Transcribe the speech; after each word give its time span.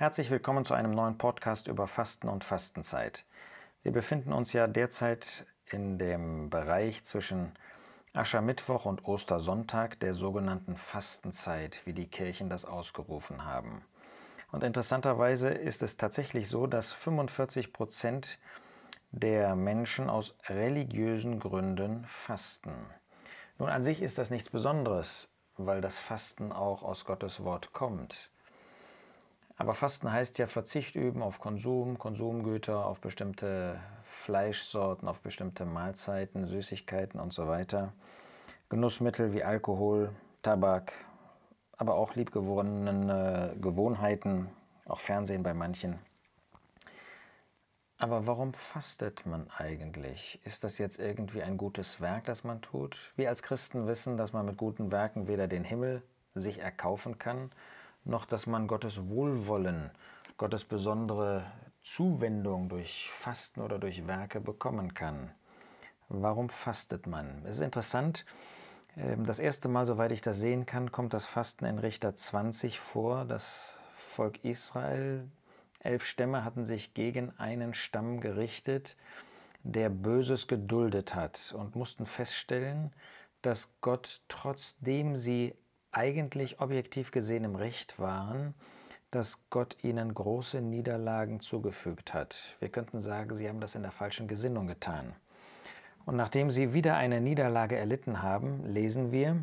Herzlich 0.00 0.30
willkommen 0.30 0.64
zu 0.64 0.72
einem 0.72 0.92
neuen 0.92 1.18
Podcast 1.18 1.68
über 1.68 1.86
Fasten 1.86 2.30
und 2.30 2.42
Fastenzeit. 2.42 3.26
Wir 3.82 3.92
befinden 3.92 4.32
uns 4.32 4.54
ja 4.54 4.66
derzeit 4.66 5.44
in 5.66 5.98
dem 5.98 6.48
Bereich 6.48 7.04
zwischen 7.04 7.52
Aschermittwoch 8.14 8.86
und 8.86 9.04
Ostersonntag 9.04 10.00
der 10.00 10.14
sogenannten 10.14 10.78
Fastenzeit, 10.78 11.82
wie 11.84 11.92
die 11.92 12.08
Kirchen 12.08 12.48
das 12.48 12.64
ausgerufen 12.64 13.44
haben. 13.44 13.84
Und 14.52 14.64
interessanterweise 14.64 15.50
ist 15.50 15.82
es 15.82 15.98
tatsächlich 15.98 16.48
so, 16.48 16.66
dass 16.66 16.92
45 16.92 17.74
Prozent 17.74 18.38
der 19.10 19.54
Menschen 19.54 20.08
aus 20.08 20.34
religiösen 20.48 21.40
Gründen 21.40 22.06
fasten. 22.06 22.72
Nun 23.58 23.68
an 23.68 23.82
sich 23.82 24.00
ist 24.00 24.16
das 24.16 24.30
nichts 24.30 24.48
Besonderes, 24.48 25.28
weil 25.58 25.82
das 25.82 25.98
Fasten 25.98 26.52
auch 26.52 26.84
aus 26.84 27.04
Gottes 27.04 27.44
Wort 27.44 27.74
kommt. 27.74 28.30
Aber 29.60 29.74
Fasten 29.74 30.10
heißt 30.10 30.38
ja 30.38 30.46
Verzicht 30.46 30.96
üben 30.96 31.22
auf 31.22 31.38
Konsum, 31.38 31.98
Konsumgüter, 31.98 32.86
auf 32.86 32.98
bestimmte 32.98 33.78
Fleischsorten, 34.04 35.06
auf 35.06 35.20
bestimmte 35.20 35.66
Mahlzeiten, 35.66 36.46
Süßigkeiten 36.46 37.20
und 37.20 37.34
so 37.34 37.46
weiter. 37.46 37.92
Genussmittel 38.70 39.34
wie 39.34 39.44
Alkohol, 39.44 40.12
Tabak, 40.40 40.94
aber 41.76 41.96
auch 41.96 42.14
liebgewonnene 42.14 43.54
Gewohnheiten, 43.60 44.48
auch 44.86 45.00
Fernsehen 45.00 45.42
bei 45.42 45.52
manchen. 45.52 45.98
Aber 47.98 48.26
warum 48.26 48.54
fastet 48.54 49.26
man 49.26 49.50
eigentlich? 49.58 50.40
Ist 50.42 50.64
das 50.64 50.78
jetzt 50.78 50.98
irgendwie 50.98 51.42
ein 51.42 51.58
gutes 51.58 52.00
Werk, 52.00 52.24
das 52.24 52.44
man 52.44 52.62
tut? 52.62 53.12
Wir 53.14 53.28
als 53.28 53.42
Christen 53.42 53.86
wissen, 53.86 54.16
dass 54.16 54.32
man 54.32 54.46
mit 54.46 54.56
guten 54.56 54.90
Werken 54.90 55.28
weder 55.28 55.48
den 55.48 55.64
Himmel 55.64 56.02
sich 56.34 56.60
erkaufen 56.60 57.18
kann, 57.18 57.50
noch 58.10 58.26
dass 58.26 58.46
man 58.46 58.66
Gottes 58.66 59.08
Wohlwollen, 59.08 59.90
Gottes 60.36 60.64
besondere 60.64 61.46
Zuwendung 61.82 62.68
durch 62.68 63.08
Fasten 63.10 63.60
oder 63.60 63.78
durch 63.78 64.06
Werke 64.06 64.40
bekommen 64.40 64.92
kann. 64.94 65.30
Warum 66.08 66.50
fastet 66.50 67.06
man? 67.06 67.42
Es 67.46 67.56
ist 67.56 67.62
interessant, 67.62 68.26
ähm, 68.96 69.24
das 69.24 69.38
erste 69.38 69.68
Mal, 69.68 69.86
soweit 69.86 70.12
ich 70.12 70.20
das 70.20 70.38
sehen 70.38 70.66
kann, 70.66 70.92
kommt 70.92 71.14
das 71.14 71.26
Fasten 71.26 71.64
in 71.64 71.78
Richter 71.78 72.16
20 72.16 72.80
vor. 72.80 73.24
Das 73.24 73.78
Volk 73.94 74.44
Israel, 74.44 75.28
elf 75.80 76.04
Stämme 76.04 76.44
hatten 76.44 76.64
sich 76.64 76.94
gegen 76.94 77.30
einen 77.38 77.74
Stamm 77.74 78.20
gerichtet, 78.20 78.96
der 79.62 79.88
Böses 79.88 80.48
geduldet 80.48 81.14
hat 81.14 81.54
und 81.56 81.76
mussten 81.76 82.06
feststellen, 82.06 82.92
dass 83.42 83.74
Gott, 83.80 84.20
trotzdem 84.28 85.16
sie 85.16 85.54
eigentlich 85.92 86.60
objektiv 86.60 87.10
gesehen 87.10 87.44
im 87.44 87.56
Recht 87.56 87.98
waren, 87.98 88.54
dass 89.10 89.40
Gott 89.50 89.76
ihnen 89.82 90.14
große 90.14 90.60
Niederlagen 90.60 91.40
zugefügt 91.40 92.14
hat. 92.14 92.54
Wir 92.60 92.68
könnten 92.68 93.00
sagen, 93.00 93.34
sie 93.34 93.48
haben 93.48 93.60
das 93.60 93.74
in 93.74 93.82
der 93.82 93.90
falschen 93.90 94.28
Gesinnung 94.28 94.66
getan. 94.66 95.14
Und 96.06 96.16
nachdem 96.16 96.50
sie 96.50 96.72
wieder 96.72 96.96
eine 96.96 97.20
Niederlage 97.20 97.76
erlitten 97.76 98.22
haben, 98.22 98.64
lesen 98.64 99.12
wir, 99.12 99.42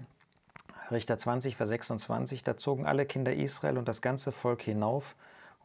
Richter 0.90 1.18
20, 1.18 1.58
Vers 1.58 1.70
26, 1.70 2.44
da 2.44 2.56
zogen 2.56 2.86
alle 2.86 3.06
Kinder 3.06 3.34
Israel 3.34 3.78
und 3.78 3.88
das 3.88 4.02
ganze 4.02 4.32
Volk 4.32 4.62
hinauf 4.62 5.16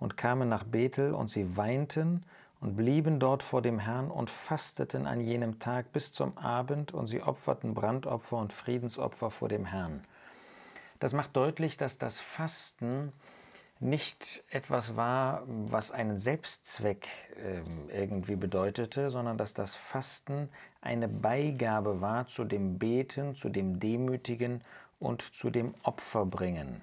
und 0.00 0.16
kamen 0.16 0.48
nach 0.48 0.64
Bethel 0.64 1.14
und 1.14 1.28
sie 1.30 1.56
weinten 1.56 2.24
und 2.60 2.76
blieben 2.76 3.20
dort 3.20 3.44
vor 3.44 3.62
dem 3.62 3.78
Herrn 3.78 4.10
und 4.10 4.30
fasteten 4.30 5.06
an 5.06 5.20
jenem 5.20 5.60
Tag 5.60 5.92
bis 5.92 6.12
zum 6.12 6.36
Abend 6.38 6.92
und 6.92 7.06
sie 7.06 7.22
opferten 7.22 7.74
Brandopfer 7.74 8.36
und 8.36 8.52
Friedensopfer 8.52 9.30
vor 9.30 9.48
dem 9.48 9.64
Herrn. 9.64 10.02
Das 11.02 11.14
macht 11.14 11.36
deutlich, 11.36 11.76
dass 11.76 11.98
das 11.98 12.20
Fasten 12.20 13.12
nicht 13.80 14.44
etwas 14.50 14.94
war, 14.94 15.42
was 15.48 15.90
einen 15.90 16.16
Selbstzweck 16.16 17.08
äh, 17.90 17.98
irgendwie 18.00 18.36
bedeutete, 18.36 19.10
sondern 19.10 19.36
dass 19.36 19.52
das 19.52 19.74
Fasten 19.74 20.48
eine 20.80 21.08
Beigabe 21.08 22.00
war 22.00 22.28
zu 22.28 22.44
dem 22.44 22.78
Beten, 22.78 23.34
zu 23.34 23.48
dem 23.48 23.80
Demütigen 23.80 24.60
und 25.00 25.22
zu 25.22 25.50
dem 25.50 25.74
Opferbringen. 25.82 26.82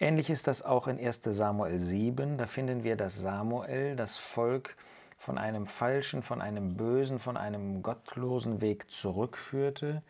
Ähnlich 0.00 0.30
ist 0.30 0.48
das 0.48 0.64
auch 0.64 0.88
in 0.88 0.98
1 0.98 1.20
Samuel 1.22 1.78
7. 1.78 2.36
Da 2.36 2.48
finden 2.48 2.82
wir, 2.82 2.96
dass 2.96 3.20
Samuel 3.20 3.94
das 3.94 4.16
Volk 4.16 4.74
von 5.16 5.38
einem 5.38 5.68
falschen, 5.68 6.24
von 6.24 6.42
einem 6.42 6.76
bösen, 6.76 7.20
von 7.20 7.36
einem 7.36 7.84
gottlosen 7.84 8.60
Weg 8.60 8.90
zurückführte. 8.90 10.02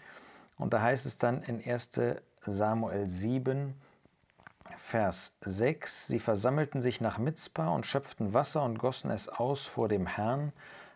Und 0.56 0.72
da 0.72 0.80
heißt 0.80 1.04
es 1.04 1.19
dann 1.19 1.42
in 1.42 1.62
1 1.62 1.90
Samuel 2.47 3.09
7, 3.09 3.75
Vers 4.77 5.37
6, 5.43 6.09
sie 6.09 6.21
versammelten 6.21 6.81
sich 6.81 7.00
nach 7.00 7.19
Mitzpah 7.19 7.69
und 7.69 7.87
schöpften 7.87 8.34
Wasser 8.34 8.62
und 8.62 8.78
gossen 8.78 9.10
es 9.10 9.28
aus 9.28 9.66
vor 9.66 9.88
dem 9.88 10.06
Herrn, 10.06 10.53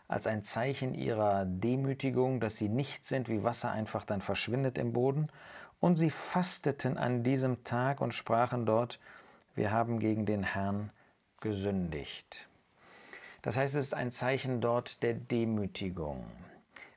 als 0.09 0.27
ein 0.27 0.43
Zeichen 0.43 0.95
ihrer 0.95 1.45
Demütigung, 1.45 2.41
dass 2.41 2.57
sie 2.57 2.69
nicht 2.69 3.05
sind, 3.05 3.29
wie 3.29 3.45
Wasser 3.45 3.71
einfach 3.71 4.05
dann 4.05 4.21
verschwindet 4.21 4.79
im 4.79 4.93
Boden. 4.93 5.29
Und 5.81 5.97
sie 5.97 6.11
fasteten 6.11 6.97
an 6.97 7.23
diesem 7.23 7.65
Tag 7.65 8.01
und 8.01 8.13
sprachen 8.13 8.67
dort, 8.67 8.99
wir 9.55 9.71
haben 9.71 9.99
gegen 9.99 10.27
den 10.27 10.43
Herrn 10.43 10.91
gesündigt. 11.41 12.49
Das 13.43 13.57
heißt, 13.57 13.75
es 13.75 13.87
ist 13.87 13.95
ein 13.95 14.13
Zeichen 14.13 14.61
dort 14.61 15.03
der 15.03 15.15
Demütigung. 15.15 16.25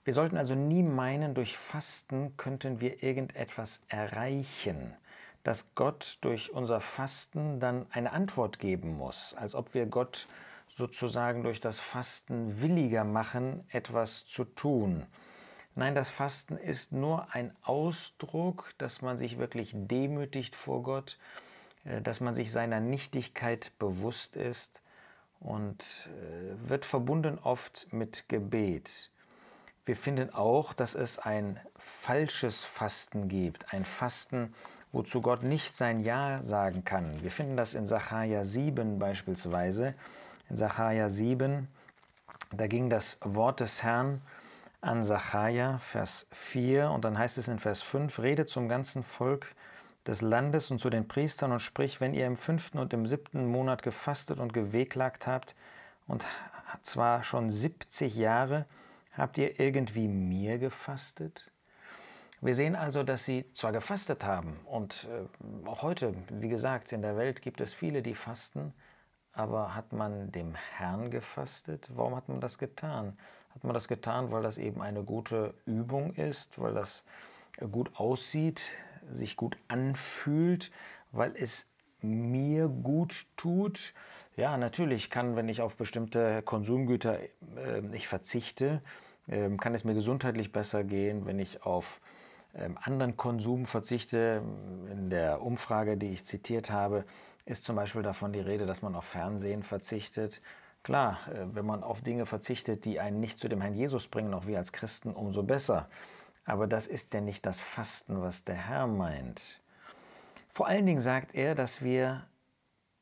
Wir 0.04 0.14
sollten 0.14 0.38
also 0.38 0.56
nie 0.56 0.82
meinen, 0.82 1.36
durch 1.36 1.56
Fasten 1.56 2.36
könnten 2.36 2.82
wir 2.82 3.04
irgendetwas 3.04 3.84
erreichen, 3.88 4.96
dass 5.44 5.76
Gott 5.76 6.18
durch 6.22 6.52
unser 6.54 6.82
Fasten 6.82 7.60
dann 7.60 7.86
eine 7.92 8.12
Antwort 8.12 8.58
geben 8.58 8.98
muss, 8.98 9.36
als 9.36 9.54
ob 9.54 9.76
wir 9.76 9.86
Gott 9.86 10.26
sozusagen 10.70 11.44
durch 11.44 11.62
das 11.62 11.80
Fasten 11.80 12.62
williger 12.62 13.04
machen, 13.04 13.64
etwas 13.70 14.26
zu 14.26 14.44
tun. 14.44 15.06
Nein, 15.76 15.94
das 15.94 16.10
Fasten 16.10 16.58
ist 16.58 16.92
nur 16.92 17.32
ein 17.34 17.56
Ausdruck, 17.62 18.74
dass 18.80 19.04
man 19.04 19.20
sich 19.20 19.38
wirklich 19.38 19.72
demütigt 19.74 20.56
vor 20.56 20.82
Gott, 20.82 21.20
äh, 21.86 22.02
dass 22.02 22.22
man 22.22 22.34
sich 22.34 22.52
seiner 22.52 22.80
Nichtigkeit 22.80 23.72
bewusst 23.78 24.36
ist 24.36 24.82
und 25.40 26.10
äh, 26.10 26.70
wird 26.70 26.86
verbunden 26.86 27.38
oft 27.38 27.88
mit 27.92 28.28
Gebet. 28.30 29.11
Wir 29.92 29.98
finden 29.98 30.34
auch, 30.34 30.72
dass 30.72 30.96
es 30.96 31.20
ein 31.20 31.60
falsches 31.76 32.64
Fasten 32.64 33.28
gibt, 33.28 33.74
ein 33.74 33.84
Fasten, 33.84 34.54
wozu 34.94 35.20
Gott 35.20 35.44
nicht 35.44 35.76
sein 35.76 36.00
Ja 36.00 36.42
sagen 36.44 36.86
kann. 36.86 37.22
Wir 37.22 37.30
finden 37.30 37.58
das 37.58 37.74
in 37.74 37.86
Sacharja 37.86 38.46
7 38.46 39.00
beispielsweise. 39.00 39.94
In 40.50 40.56
Sacharja 40.56 41.10
7, 41.10 41.68
da 42.54 42.68
ging 42.68 42.90
das 42.90 43.18
Wort 43.22 43.60
des 43.60 43.84
Herrn 43.84 44.22
an 44.80 45.04
Sacharja, 45.04 45.80
Vers 45.80 46.26
4, 46.32 46.90
und 46.90 47.04
dann 47.04 47.18
heißt 47.18 47.38
es 47.38 47.50
in 47.50 47.60
Vers 47.60 47.82
5, 47.82 48.18
Rede 48.20 48.46
zum 48.46 48.70
ganzen 48.70 49.04
Volk 49.04 49.46
des 50.08 50.22
Landes 50.22 50.72
und 50.72 50.80
zu 50.80 50.90
den 50.90 51.10
Priestern 51.10 51.52
und 51.52 51.60
sprich, 51.60 52.00
wenn 52.00 52.14
ihr 52.14 52.28
im 52.28 52.38
fünften 52.38 52.80
und 52.80 52.94
im 52.94 53.08
siebten 53.08 53.46
Monat 53.46 53.84
gefastet 53.84 54.40
und 54.40 54.54
gewehklagt 54.54 55.28
habt, 55.28 55.54
und 56.08 56.24
zwar 56.82 57.26
schon 57.26 57.52
70 57.52 58.16
Jahre, 58.16 58.66
Habt 59.14 59.38
ihr 59.38 59.60
irgendwie 59.60 60.08
mir 60.08 60.58
gefastet? 60.58 61.52
Wir 62.40 62.56
sehen 62.56 62.76
also, 62.76 63.04
dass 63.04 63.26
sie 63.26 63.52
zwar 63.54 63.72
gefastet 63.72 64.24
haben 64.24 64.60
und 64.66 65.08
äh, 65.12 65.68
auch 65.68 65.84
heute, 65.84 66.16
wie 66.30 66.50
gesagt, 66.50 66.92
in 66.92 67.02
der 67.02 67.18
Welt 67.18 67.42
gibt 67.42 67.62
es 67.62 67.74
viele, 67.74 68.02
die 68.02 68.16
fasten, 68.16 68.74
aber 69.34 69.76
hat 69.76 69.94
man 69.94 70.32
dem 70.32 70.56
Herrn 70.56 71.12
gefastet? 71.12 71.90
Warum 71.94 72.16
hat 72.16 72.30
man 72.30 72.42
das 72.42 72.58
getan? 72.58 73.18
Hat 73.54 73.64
man 73.64 73.74
das 73.74 73.88
getan, 73.88 74.32
weil 74.32 74.44
das 74.44 74.58
eben 74.58 74.82
eine 74.82 75.04
gute 75.04 75.54
Übung 75.66 76.14
ist, 76.14 76.58
weil 76.60 76.74
das 76.74 77.04
gut 77.72 77.92
aussieht, 78.00 78.62
sich 79.12 79.36
gut 79.36 79.58
anfühlt, 79.68 80.72
weil 81.12 81.36
es 81.36 81.68
mir 82.02 82.70
gut 82.70 83.28
tut? 83.36 83.94
Ja, 84.38 84.58
natürlich 84.58 85.10
kann, 85.10 85.36
wenn 85.36 85.50
ich 85.50 85.62
auf 85.62 85.76
bestimmte 85.76 86.42
Konsumgüter 86.42 87.20
äh, 87.20 87.84
ich 87.94 88.08
verzichte, 88.08 88.82
äh, 89.28 89.50
kann 89.58 89.74
es 89.74 89.84
mir 89.84 89.94
gesundheitlich 89.94 90.52
besser 90.52 90.84
gehen, 90.84 91.26
wenn 91.26 91.40
ich 91.40 91.64
auf 91.64 92.02
äh, 92.54 92.70
anderen 92.82 93.18
Konsum 93.18 93.66
verzichte. 93.66 94.42
In 94.92 95.10
der 95.10 95.42
Umfrage, 95.42 95.98
die 95.98 96.10
ich 96.10 96.26
zitiert 96.26 96.72
habe, 96.72 97.06
ist 97.46 97.66
zum 97.66 97.76
Beispiel 97.76 98.04
davon 98.04 98.34
die 98.34 98.40
Rede, 98.40 98.66
dass 98.66 98.82
man 98.82 98.96
auf 98.96 99.06
Fernsehen 99.06 99.64
verzichtet. 99.64 100.42
Klar, 100.84 101.20
äh, 101.34 101.46
wenn 101.54 101.66
man 101.66 101.84
auf 101.84 102.02
Dinge 102.02 102.26
verzichtet, 102.26 102.86
die 102.86 103.00
einen 103.00 103.20
nicht 103.20 103.40
zu 103.40 103.48
dem 103.48 103.62
Herrn 103.62 103.76
Jesus 103.76 104.08
bringen, 104.08 104.34
auch 104.34 104.48
wir 104.48 104.58
als 104.58 104.72
Christen, 104.72 105.14
umso 105.14 105.44
besser. 105.44 105.90
Aber 106.46 106.68
das 106.68 106.88
ist 106.88 107.14
ja 107.14 107.22
nicht 107.22 107.46
das 107.46 107.62
Fasten, 107.62 108.22
was 108.22 108.44
der 108.44 108.56
Herr 108.56 108.88
meint. 108.88 109.62
Vor 110.50 110.68
allen 110.68 110.86
Dingen 110.86 111.00
sagt 111.00 111.34
er, 111.36 111.56
dass 111.56 111.82
wir 111.82 112.26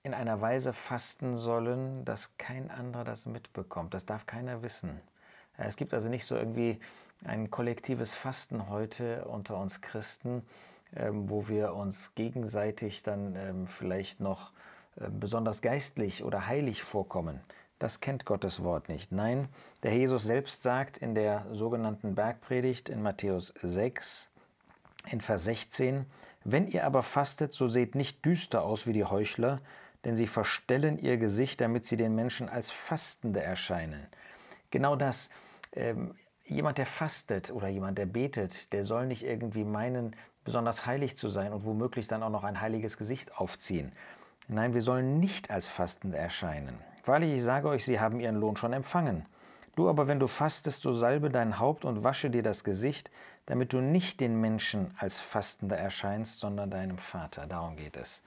in 0.04 0.13
einer 0.13 0.39
Weise 0.42 0.74
fasten 0.74 1.38
sollen, 1.38 2.06
dass 2.06 2.38
kein 2.38 2.69
anderer 2.69 3.04
das 3.04 3.25
mitbekommt. 3.25 3.94
Das 3.94 4.06
darf 4.06 4.25
keiner 4.25 4.62
wissen. 4.62 5.01
Es 5.59 5.75
gibt 5.75 5.94
also 5.94 6.09
nicht 6.09 6.25
so 6.25 6.35
irgendwie 6.35 6.79
ein 7.25 7.51
kollektives 7.51 8.15
Fasten 8.15 8.69
heute 8.69 9.25
unter 9.25 9.57
uns 9.57 9.81
Christen, 9.81 10.44
ähm, 10.95 11.29
wo 11.29 11.47
wir 11.50 11.73
uns 11.73 12.13
gegenseitig 12.15 13.03
dann 13.03 13.35
ähm, 13.35 13.67
vielleicht 13.67 14.21
noch 14.21 14.51
äh, 14.95 15.09
besonders 15.09 15.61
geistlich 15.61 16.23
oder 16.23 16.47
heilig 16.47 16.83
vorkommen. 16.83 17.41
Das 17.77 18.00
kennt 18.00 18.25
Gottes 18.25 18.63
Wort 18.63 18.89
nicht. 18.89 19.11
Nein, 19.11 19.47
der 19.83 19.94
Jesus 19.94 20.23
selbst 20.23 20.63
sagt 20.63 20.97
in 20.97 21.13
der 21.13 21.45
sogenannten 21.51 22.15
Bergpredigt 22.15 22.89
in 22.89 23.01
Matthäus 23.01 23.53
6, 23.61 24.29
in 25.11 25.21
Vers 25.21 25.45
16, 25.45 26.06
Wenn 26.44 26.67
ihr 26.67 26.85
aber 26.85 27.03
fastet, 27.03 27.53
so 27.53 27.67
seht 27.67 27.95
nicht 27.95 28.25
düster 28.25 28.63
aus 28.63 28.88
wie 28.88 28.94
die 28.94 29.06
Heuchler, 29.06 29.59
denn 30.06 30.15
sie 30.15 30.27
verstellen 30.27 30.97
ihr 30.97 31.17
Gesicht, 31.17 31.61
damit 31.61 31.85
sie 31.85 31.97
den 31.97 32.15
Menschen 32.15 32.50
als 32.50 32.71
Fastende 32.71 33.41
erscheinen. 33.41 34.07
Genau 34.71 34.95
das. 34.95 35.29
Ähm, 35.74 36.16
jemand, 36.45 36.77
der 36.77 36.86
fastet 36.86 37.51
oder 37.51 37.68
jemand, 37.68 37.98
der 37.98 38.06
betet, 38.06 38.74
der 38.74 38.83
soll 38.83 39.06
nicht 39.06 39.24
irgendwie 39.24 39.63
meinen, 39.63 40.16
besonders 40.44 40.86
heilig 40.86 41.16
zu 41.16 41.30
sein 41.30 41.54
und 41.54 41.66
womöglich 41.66 42.07
dann 42.07 42.24
auch 42.24 42.30
noch 42.30 42.44
ein 42.44 42.60
heiliges 42.62 42.98
Gesicht 42.98 43.38
aufziehen. 43.38 43.92
Nein, 44.48 44.74
wir 44.74 44.81
sollen 44.81 45.19
nicht 45.19 45.51
als 45.51 45.68
Fastende 45.68 46.18
erscheinen. 46.18 46.80
Wahrlich, 47.06 47.36
ich 47.36 47.44
sage 47.44 47.68
euch, 47.68 47.86
sie 47.86 48.00
haben 48.00 48.19
ihren 48.19 48.36
Lohn 48.36 48.57
schon 48.57 48.74
empfangen. 48.74 49.25
Du 49.75 49.88
aber, 49.89 50.07
wenn 50.07 50.19
du 50.19 50.27
fastest, 50.27 50.81
so 50.81 50.92
salbe 50.92 51.30
dein 51.30 51.60
Haupt 51.60 51.86
und 51.86 52.04
wasche 52.04 52.30
dir 52.30 52.44
das 52.44 52.63
Gesicht, 52.63 53.12
damit 53.45 53.74
du 53.74 53.80
nicht 53.80 54.19
den 54.19 54.42
Menschen 54.42 54.92
als 54.98 55.19
Fastender 55.19 55.77
erscheinst, 55.77 56.39
sondern 56.39 56.69
deinem 56.69 56.98
Vater. 56.98 57.48
Darum 57.48 57.75
geht 57.75 57.95
es. 57.95 58.21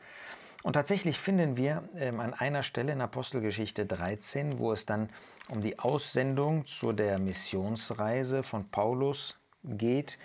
Und 0.63 0.75
tatsächlich 0.75 1.19
finden 1.19 1.57
wir 1.57 1.83
ähm, 1.97 2.21
an 2.21 2.35
einer 2.35 2.63
Stelle 2.63 2.93
in 2.93 3.01
Apostelgeschichte 3.01 3.85
13, 3.85 4.59
wo 4.59 4.73
es 4.73 4.87
dann 4.87 5.11
um 5.49 5.61
die 5.61 5.79
Aussendung 5.79 6.67
zu 6.67 6.93
der 6.93 7.19
Missionsreise 7.19 8.43
von 8.43 8.71
Paulus 8.71 9.39
geht, 9.65 10.19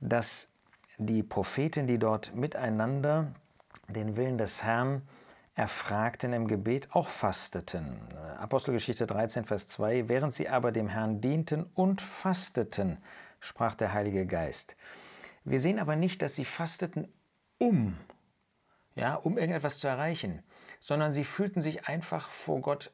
dass 0.00 0.48
die 0.98 1.22
Propheten, 1.22 1.86
die 1.86 1.98
dort 1.98 2.34
miteinander 2.34 3.32
den 3.88 4.16
Willen 4.16 4.38
des 4.38 4.62
Herrn 4.62 5.02
erfragten 5.54 6.32
im 6.32 6.46
Gebet, 6.46 6.88
auch 6.92 7.08
fasteten. 7.08 8.00
Apostelgeschichte 8.38 9.06
13, 9.06 9.44
Vers 9.44 9.66
2, 9.68 10.08
während 10.08 10.34
sie 10.34 10.48
aber 10.48 10.72
dem 10.72 10.88
Herrn 10.88 11.20
dienten 11.20 11.64
und 11.74 12.00
fasteten, 12.00 12.98
sprach 13.40 13.74
der 13.74 13.92
Heilige 13.92 14.26
Geist. 14.26 14.76
Wir 15.44 15.60
sehen 15.60 15.78
aber 15.78 15.96
nicht, 15.96 16.22
dass 16.22 16.36
sie 16.36 16.44
fasteten, 16.44 17.12
um 17.58 17.96
ja, 18.94 19.14
um 19.14 19.38
irgendetwas 19.38 19.78
zu 19.78 19.88
erreichen, 19.88 20.42
sondern 20.80 21.12
sie 21.12 21.24
fühlten 21.24 21.62
sich 21.62 21.88
einfach 21.88 22.28
vor 22.30 22.60
Gott 22.60 22.92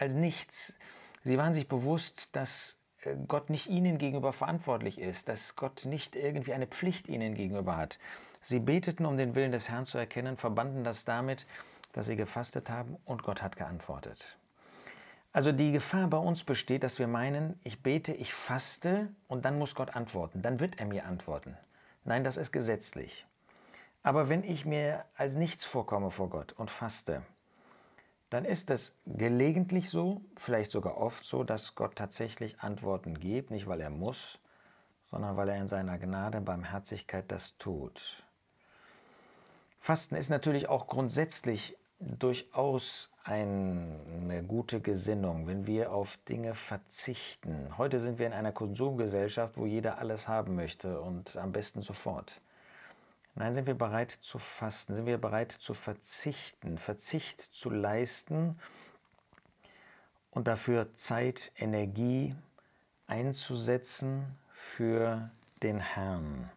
als 0.00 0.14
nichts. 0.14 0.74
Sie 1.22 1.38
waren 1.38 1.54
sich 1.54 1.68
bewusst, 1.68 2.34
dass 2.34 2.76
äh, 3.02 3.16
Gott 3.28 3.50
nicht 3.50 3.68
ihnen 3.68 3.98
gegenüber 3.98 4.32
verantwortlich 4.32 4.98
ist, 4.98 5.28
dass 5.28 5.56
Gott 5.56 5.84
nicht 5.84 6.16
irgendwie 6.16 6.54
eine 6.54 6.66
Pflicht 6.66 7.08
ihnen 7.08 7.34
gegenüber 7.34 7.76
hat. 7.76 7.98
Sie 8.42 8.58
beteten, 8.58 9.04
um 9.04 9.16
den 9.16 9.34
Willen 9.34 9.52
des 9.52 9.68
Herrn 9.68 9.84
zu 9.84 9.98
erkennen, 9.98 10.36
verbanden 10.36 10.84
das 10.84 11.04
damit, 11.04 11.46
dass 11.92 12.06
sie 12.06 12.16
gefastet 12.16 12.70
haben 12.70 12.96
und 13.04 13.22
Gott 13.22 13.42
hat 13.42 13.56
geantwortet. 13.56 14.36
Also 15.32 15.52
die 15.52 15.70
Gefahr 15.70 16.08
bei 16.08 16.16
uns 16.16 16.42
besteht, 16.42 16.82
dass 16.82 16.98
wir 16.98 17.06
meinen, 17.06 17.60
ich 17.62 17.82
bete, 17.82 18.12
ich 18.12 18.34
faste 18.34 19.08
und 19.28 19.44
dann 19.44 19.58
muss 19.58 19.74
Gott 19.74 19.94
antworten, 19.94 20.42
dann 20.42 20.58
wird 20.58 20.80
er 20.80 20.86
mir 20.86 21.04
antworten. 21.04 21.56
Nein, 22.04 22.24
das 22.24 22.36
ist 22.36 22.50
gesetzlich. 22.50 23.26
Aber 24.02 24.28
wenn 24.28 24.42
ich 24.42 24.64
mir 24.64 25.04
als 25.14 25.34
nichts 25.34 25.64
vorkomme 25.64 26.10
vor 26.10 26.30
Gott 26.30 26.52
und 26.52 26.70
faste, 26.70 27.22
dann 28.30 28.44
ist 28.44 28.70
es 28.70 28.94
gelegentlich 29.06 29.90
so, 29.90 30.22
vielleicht 30.36 30.70
sogar 30.70 30.96
oft 30.96 31.24
so, 31.24 31.44
dass 31.44 31.74
Gott 31.74 31.96
tatsächlich 31.96 32.60
Antworten 32.60 33.18
gibt, 33.18 33.50
nicht 33.50 33.66
weil 33.66 33.80
er 33.80 33.90
muss, 33.90 34.38
sondern 35.10 35.36
weil 35.36 35.48
er 35.48 35.56
in 35.56 35.68
seiner 35.68 35.98
Gnade 35.98 36.40
Barmherzigkeit 36.40 37.24
das 37.28 37.58
tut. 37.58 38.24
Fasten 39.80 40.14
ist 40.14 40.30
natürlich 40.30 40.68
auch 40.68 40.86
grundsätzlich 40.86 41.76
durchaus 41.98 43.10
eine 43.24 44.44
gute 44.46 44.80
Gesinnung, 44.80 45.46
wenn 45.46 45.66
wir 45.66 45.92
auf 45.92 46.16
Dinge 46.28 46.54
verzichten. 46.54 47.76
Heute 47.76 48.00
sind 48.00 48.18
wir 48.18 48.26
in 48.26 48.32
einer 48.32 48.52
Konsumgesellschaft, 48.52 49.56
wo 49.56 49.66
jeder 49.66 49.98
alles 49.98 50.28
haben 50.28 50.54
möchte 50.54 51.00
und 51.00 51.36
am 51.36 51.52
besten 51.52 51.82
sofort. 51.82 52.40
Nein, 53.34 53.54
sind 53.54 53.66
wir 53.66 53.74
bereit 53.74 54.10
zu 54.10 54.38
fasten, 54.38 54.94
sind 54.94 55.06
wir 55.06 55.18
bereit 55.18 55.52
zu 55.52 55.74
verzichten, 55.74 56.78
Verzicht 56.78 57.40
zu 57.40 57.70
leisten 57.70 58.58
und 60.30 60.48
dafür 60.48 60.96
Zeit, 60.96 61.52
Energie 61.56 62.34
einzusetzen 63.06 64.24
für 64.52 65.30
den 65.62 65.80
Herrn, 65.80 66.50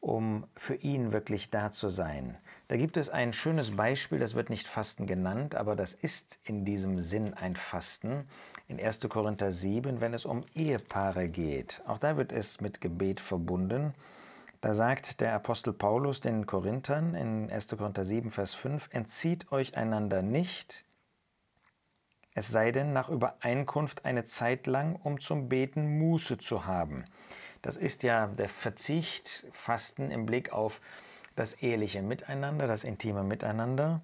um 0.00 0.46
für 0.54 0.74
ihn 0.74 1.12
wirklich 1.12 1.50
da 1.50 1.72
zu 1.72 1.90
sein. 1.90 2.36
Da 2.68 2.76
gibt 2.76 2.96
es 2.98 3.08
ein 3.08 3.32
schönes 3.32 3.76
Beispiel, 3.76 4.18
das 4.18 4.34
wird 4.34 4.50
nicht 4.50 4.68
Fasten 4.68 5.06
genannt, 5.06 5.54
aber 5.54 5.74
das 5.74 5.94
ist 5.94 6.38
in 6.44 6.64
diesem 6.66 7.00
Sinn 7.00 7.32
ein 7.34 7.56
Fasten. 7.56 8.28
In 8.66 8.78
1. 8.78 9.00
Korinther 9.08 9.52
7, 9.52 10.02
wenn 10.02 10.12
es 10.12 10.26
um 10.26 10.42
Ehepaare 10.54 11.28
geht. 11.28 11.80
Auch 11.86 11.98
da 11.98 12.18
wird 12.18 12.32
es 12.32 12.60
mit 12.60 12.82
Gebet 12.82 13.20
verbunden. 13.20 13.94
Da 14.60 14.74
sagt 14.74 15.20
der 15.20 15.34
Apostel 15.34 15.72
Paulus 15.72 16.20
den 16.20 16.44
Korinthern 16.44 17.14
in 17.14 17.48
1. 17.48 17.68
Korinther 17.68 18.04
7, 18.04 18.32
Vers 18.32 18.54
5, 18.54 18.88
entzieht 18.90 19.52
euch 19.52 19.76
einander 19.76 20.20
nicht, 20.20 20.84
es 22.34 22.48
sei 22.48 22.72
denn 22.72 22.92
nach 22.92 23.08
Übereinkunft 23.08 24.04
eine 24.04 24.24
Zeit 24.24 24.66
lang, 24.66 24.96
um 24.96 25.20
zum 25.20 25.48
Beten 25.48 25.98
Muße 25.98 26.38
zu 26.38 26.66
haben. 26.66 27.04
Das 27.62 27.76
ist 27.76 28.02
ja 28.02 28.26
der 28.26 28.48
Verzicht, 28.48 29.46
Fasten 29.52 30.10
im 30.10 30.26
Blick 30.26 30.52
auf 30.52 30.80
das 31.36 31.54
eheliche 31.62 32.02
Miteinander, 32.02 32.66
das 32.66 32.82
intime 32.82 33.22
Miteinander 33.22 34.02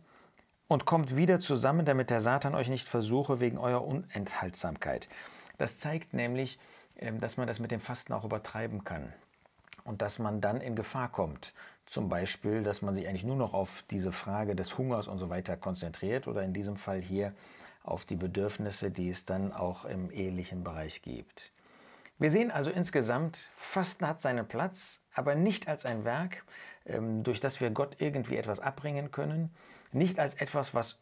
und 0.69 0.85
kommt 0.85 1.17
wieder 1.17 1.41
zusammen, 1.41 1.85
damit 1.85 2.11
der 2.11 2.21
Satan 2.21 2.55
euch 2.55 2.69
nicht 2.69 2.89
versuche 2.89 3.41
wegen 3.41 3.59
eurer 3.59 3.85
Unenthaltsamkeit. 3.85 5.09
Das 5.59 5.79
zeigt 5.79 6.15
nämlich, 6.15 6.61
ähm, 6.97 7.19
dass 7.19 7.37
man 7.37 7.49
das 7.49 7.59
mit 7.59 7.73
dem 7.73 7.81
Fasten 7.81 8.13
auch 8.13 8.25
übertreiben 8.25 8.85
kann 8.85 9.13
und 9.85 10.03
dass 10.03 10.19
man 10.19 10.41
dann 10.41 10.61
in 10.61 10.75
Gefahr 10.75 11.11
kommt. 11.11 11.55
Zum 11.87 12.09
Beispiel, 12.09 12.63
dass 12.63 12.83
man 12.83 12.95
sich 12.95 13.07
eigentlich 13.07 13.25
nur 13.25 13.37
noch 13.37 13.53
auf 13.53 13.85
diese 13.91 14.11
Frage 14.11 14.57
des 14.57 14.79
Hungers 14.79 15.07
und 15.07 15.19
so 15.19 15.29
weiter 15.29 15.57
konzentriert 15.57 16.27
oder 16.27 16.43
in 16.43 16.55
diesem 16.55 16.77
Fall 16.77 17.01
hier 17.01 17.35
auf 17.83 18.07
die 18.07 18.17
Bedürfnisse, 18.17 18.91
die 18.91 19.11
es 19.11 19.27
dann 19.27 19.53
auch 19.53 19.85
im 19.85 20.11
ehelichen 20.11 20.65
Bereich 20.65 21.03
gibt. 21.03 21.53
Wir 22.19 22.31
sehen 22.31 22.51
also 22.51 22.71
insgesamt, 22.71 23.51
Fasten 23.57 24.09
hat 24.09 24.23
seinen 24.23 24.49
Platz, 24.49 25.03
aber 25.13 25.35
nicht 25.35 25.69
als 25.69 25.85
ein 25.85 26.05
Werk, 26.05 26.45
ähm, 26.87 27.23
durch 27.23 27.41
das 27.41 27.61
wir 27.61 27.71
Gott 27.71 27.97
irgendwie 27.99 28.37
etwas 28.37 28.61
abbringen 28.61 29.11
können, 29.11 29.55
nicht 29.93 30.19
als 30.19 30.35
etwas, 30.35 30.75
was 30.75 31.01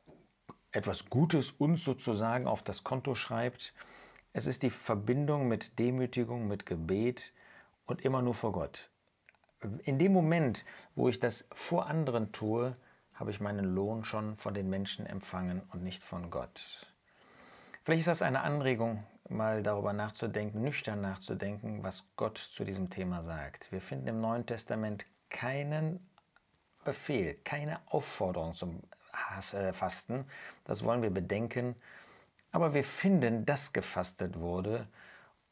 etwas 0.72 1.10
Gutes 1.10 1.52
uns 1.52 1.84
sozusagen 1.84 2.46
auf 2.46 2.62
das 2.62 2.82
Konto 2.82 3.14
schreibt. 3.14 3.74
Es 4.32 4.46
ist 4.46 4.62
die 4.62 4.70
Verbindung 4.70 5.46
mit 5.46 5.78
Demütigung, 5.78 6.48
mit 6.48 6.66
Gebet, 6.66 7.32
und 7.86 8.02
immer 8.02 8.22
nur 8.22 8.34
vor 8.34 8.52
Gott. 8.52 8.90
In 9.84 9.98
dem 9.98 10.12
Moment, 10.12 10.64
wo 10.94 11.08
ich 11.08 11.20
das 11.20 11.46
vor 11.52 11.86
anderen 11.86 12.32
tue, 12.32 12.76
habe 13.14 13.30
ich 13.30 13.40
meinen 13.40 13.74
Lohn 13.74 14.04
schon 14.04 14.36
von 14.36 14.54
den 14.54 14.68
Menschen 14.68 15.06
empfangen 15.06 15.62
und 15.72 15.82
nicht 15.82 16.02
von 16.02 16.30
Gott. 16.30 16.86
Vielleicht 17.84 18.00
ist 18.00 18.08
das 18.08 18.22
eine 18.22 18.40
Anregung, 18.40 19.04
mal 19.28 19.62
darüber 19.62 19.92
nachzudenken, 19.92 20.62
nüchtern 20.62 21.00
nachzudenken, 21.00 21.82
was 21.82 22.06
Gott 22.16 22.38
zu 22.38 22.64
diesem 22.64 22.90
Thema 22.90 23.22
sagt. 23.22 23.70
Wir 23.72 23.80
finden 23.80 24.08
im 24.08 24.20
Neuen 24.20 24.46
Testament 24.46 25.06
keinen 25.30 26.04
Befehl, 26.84 27.34
keine 27.44 27.80
Aufforderung 27.86 28.54
zum 28.54 28.82
äh, 29.52 29.72
Fasten. 29.72 30.26
Das 30.64 30.84
wollen 30.84 31.02
wir 31.02 31.10
bedenken. 31.10 31.76
Aber 32.50 32.74
wir 32.74 32.84
finden, 32.84 33.46
dass 33.46 33.72
gefastet 33.72 34.38
wurde 34.38 34.88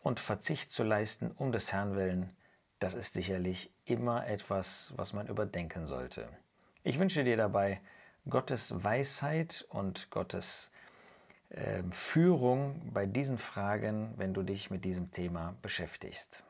und 0.03 0.21
Verzicht 0.21 0.71
zu 0.71 0.83
leisten 0.83 1.31
um 1.31 1.53
des 1.53 1.73
Herrn 1.73 1.95
willen, 1.95 2.31
das 2.79 2.95
ist 2.95 3.15
sicherlich 3.15 3.71
immer 3.85 4.27
etwas, 4.27 4.93
was 4.97 5.13
man 5.13 5.29
überdenken 5.29 5.87
sollte. 5.87 6.29
Ich 6.83 6.99
wünsche 6.99 7.25
dir 7.25 7.37
dabei 7.37 7.81
Gottes 8.29 8.83
Weisheit 8.83 9.67
und 9.69 10.11
Gottes 10.11 10.71
äh, 11.51 11.83
Führung 11.91 12.91
bei 12.93 13.07
diesen 13.07 13.39
Fragen, 13.39 14.15
wenn 14.17 14.33
du 14.33 14.43
dich 14.43 14.71
mit 14.71 14.85
diesem 14.85 15.11
Thema 15.11 15.55
beschäftigst. 15.63 16.43